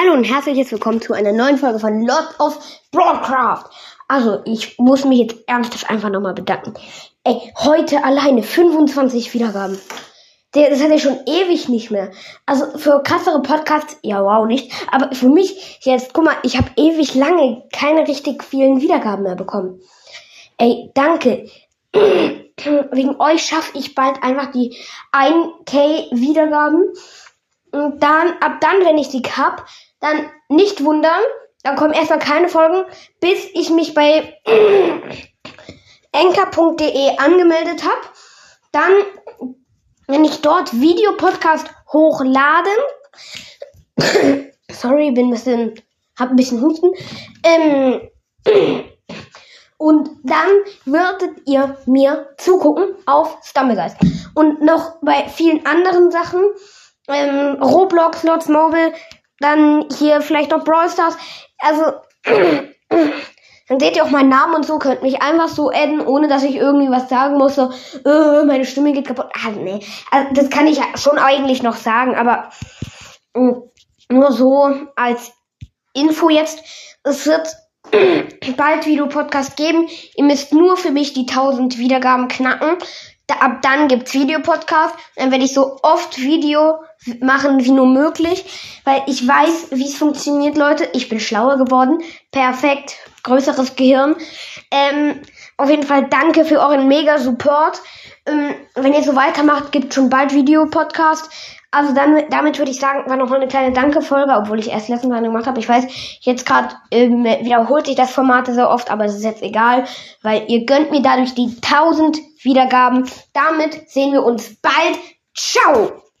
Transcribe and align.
Hallo 0.00 0.12
und 0.12 0.22
herzlich 0.22 0.70
willkommen 0.70 1.00
zu 1.00 1.12
einer 1.12 1.32
neuen 1.32 1.58
Folge 1.58 1.80
von 1.80 2.06
Lot 2.06 2.38
of 2.38 2.56
Broadcraft. 2.92 3.64
Also, 4.06 4.42
ich 4.44 4.78
muss 4.78 5.04
mich 5.04 5.18
jetzt 5.18 5.36
ernsthaft 5.48 5.90
einfach 5.90 6.08
nochmal 6.08 6.34
bedanken. 6.34 6.74
Ey, 7.24 7.52
heute 7.56 8.04
alleine 8.04 8.44
25 8.44 9.34
Wiedergaben. 9.34 9.76
Das 10.52 10.80
hatte 10.80 10.94
ich 10.94 11.02
schon 11.02 11.18
ewig 11.26 11.68
nicht 11.68 11.90
mehr. 11.90 12.12
Also 12.46 12.78
für 12.78 13.02
krassere 13.02 13.42
Podcasts, 13.42 13.96
ja 14.02 14.22
wow, 14.22 14.46
nicht. 14.46 14.72
Aber 14.92 15.12
für 15.16 15.28
mich 15.28 15.80
jetzt, 15.82 16.12
guck 16.12 16.26
mal, 16.26 16.36
ich 16.44 16.56
habe 16.56 16.70
ewig 16.76 17.16
lange 17.16 17.64
keine 17.72 18.06
richtig 18.06 18.44
vielen 18.44 18.80
Wiedergaben 18.80 19.24
mehr 19.24 19.34
bekommen. 19.34 19.80
Ey, 20.58 20.92
danke. 20.94 21.50
Wegen 21.92 23.20
euch 23.20 23.42
schaffe 23.42 23.76
ich 23.76 23.96
bald 23.96 24.22
einfach 24.22 24.52
die 24.52 24.76
1K 25.12 26.12
Wiedergaben. 26.12 26.84
Und 27.72 28.02
dann, 28.02 28.32
ab 28.40 28.60
dann, 28.60 28.84
wenn 28.84 28.96
ich 28.96 29.08
die 29.08 29.22
hab, 29.22 29.66
dann 30.00 30.30
nicht 30.48 30.84
wundern. 30.84 31.22
Dann 31.62 31.76
kommen 31.76 31.92
erstmal 31.92 32.18
keine 32.18 32.48
Folgen, 32.48 32.84
bis 33.20 33.46
ich 33.52 33.70
mich 33.70 33.94
bei 33.94 34.34
enker.de 36.12 37.16
angemeldet 37.18 37.84
habe. 37.84 38.00
Dann, 38.72 38.92
wenn 40.06 40.24
ich 40.24 40.40
dort 40.40 40.72
Videopodcast 40.80 41.68
hochladen, 41.92 42.72
sorry, 44.70 45.10
bin 45.10 45.26
ein 45.26 45.30
bisschen, 45.30 45.74
hab 46.18 46.30
ein 46.30 46.36
bisschen 46.36 46.62
Husten, 46.62 46.92
ähm, 47.44 48.08
und 49.78 50.10
dann 50.22 50.48
würdet 50.84 51.42
ihr 51.46 51.76
mir 51.86 52.28
zugucken 52.38 52.94
auf 53.06 53.38
Stumblegeist. 53.42 53.96
Und 54.34 54.62
noch 54.62 54.96
bei 55.02 55.28
vielen 55.28 55.66
anderen 55.66 56.10
Sachen, 56.10 56.42
ähm, 57.08 57.60
Roblox, 57.62 58.22
Lots 58.22 58.48
Mobile, 58.48 58.92
dann 59.40 59.86
hier 59.96 60.20
vielleicht 60.20 60.50
noch 60.50 60.64
Brawl 60.64 60.88
Stars. 60.90 61.16
Also, 61.58 61.92
dann 63.68 63.80
seht 63.80 63.96
ihr 63.96 64.04
auch 64.04 64.10
meinen 64.10 64.28
Namen 64.28 64.54
und 64.54 64.66
so, 64.66 64.78
könnt 64.78 65.02
mich 65.02 65.22
einfach 65.22 65.48
so 65.48 65.70
adden, 65.70 66.00
ohne 66.00 66.28
dass 66.28 66.42
ich 66.42 66.56
irgendwie 66.56 66.90
was 66.90 67.08
sagen 67.08 67.36
muss. 67.36 67.54
So, 67.56 67.70
äh, 68.04 68.44
meine 68.44 68.64
Stimme 68.64 68.92
geht 68.92 69.06
kaputt. 69.06 69.26
Ah, 69.34 69.50
nee. 69.50 69.80
Also, 70.10 70.28
das 70.32 70.50
kann 70.50 70.66
ich 70.66 70.80
schon 70.96 71.18
eigentlich 71.18 71.62
noch 71.62 71.76
sagen, 71.76 72.14
aber 72.14 72.50
mh, 73.34 73.62
nur 74.10 74.32
so 74.32 74.74
als 74.96 75.32
Info 75.94 76.28
jetzt. 76.30 76.62
Es 77.02 77.26
wird 77.26 77.48
bald 78.56 78.86
Videopodcast 78.86 79.56
geben. 79.56 79.88
Ihr 80.16 80.24
müsst 80.24 80.52
nur 80.52 80.76
für 80.76 80.90
mich 80.90 81.12
die 81.12 81.26
1000 81.28 81.78
Wiedergaben 81.78 82.28
knacken. 82.28 82.76
Da, 83.28 83.36
ab 83.36 83.62
dann 83.62 83.86
gibt's 83.86 84.14
Videopodcast. 84.14 84.94
Dann 85.16 85.30
werde 85.30 85.44
ich 85.44 85.54
so 85.54 85.78
oft 85.82 86.18
Video 86.18 86.80
machen 87.20 87.64
wie 87.64 87.70
nur 87.70 87.86
möglich, 87.86 88.44
weil 88.84 89.02
ich 89.06 89.26
weiß, 89.26 89.68
wie 89.70 89.84
es 89.84 89.96
funktioniert, 89.96 90.56
Leute. 90.56 90.88
Ich 90.94 91.08
bin 91.08 91.20
schlauer 91.20 91.56
geworden. 91.56 92.00
Perfekt. 92.32 92.96
Größeres 93.22 93.76
Gehirn. 93.76 94.16
Ähm, 94.70 95.20
auf 95.58 95.68
jeden 95.68 95.82
Fall 95.82 96.06
danke 96.08 96.44
für 96.44 96.60
euren 96.60 96.88
mega 96.88 97.18
Support. 97.18 97.82
Ähm, 98.26 98.54
wenn 98.74 98.94
ihr 98.94 99.02
so 99.02 99.14
weitermacht, 99.14 99.72
gibt 99.72 99.92
schon 99.92 100.08
bald 100.08 100.32
Videopodcast. 100.32 101.30
Also 101.70 101.92
dann, 101.92 102.22
damit 102.30 102.58
würde 102.58 102.70
ich 102.70 102.80
sagen, 102.80 103.10
war 103.10 103.16
noch 103.16 103.28
mal 103.28 103.36
eine 103.36 103.48
kleine 103.48 103.74
Danke-Folge, 103.74 104.32
obwohl 104.34 104.58
ich 104.58 104.70
erst 104.70 104.88
letztens 104.88 105.12
eine 105.12 105.26
gemacht 105.26 105.46
habe. 105.46 105.58
Ich 105.58 105.68
weiß, 105.68 105.84
jetzt 106.20 106.46
gerade 106.46 106.74
ähm, 106.90 107.24
wiederholt 107.24 107.86
sich 107.86 107.96
das 107.96 108.10
Format 108.10 108.46
so 108.46 108.66
oft, 108.66 108.90
aber 108.90 109.04
es 109.04 109.16
ist 109.16 109.24
jetzt 109.24 109.42
egal, 109.42 109.84
weil 110.22 110.44
ihr 110.48 110.64
gönnt 110.64 110.90
mir 110.90 111.02
dadurch 111.02 111.34
die 111.34 111.56
1000 111.62 112.18
Wiedergaben. 112.42 113.04
Damit 113.34 113.90
sehen 113.90 114.12
wir 114.12 114.24
uns 114.24 114.56
bald. 114.62 114.98
Ciao! 115.34 116.07